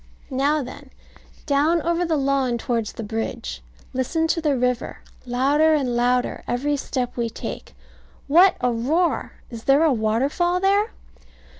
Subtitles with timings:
[0.31, 0.89] Now then,
[1.45, 3.61] down over the lawn towards the bridge.
[3.93, 7.75] Listen to the river, louder and louder every step we take.
[8.27, 9.33] What a roar!
[9.51, 10.89] Is there a waterfall there?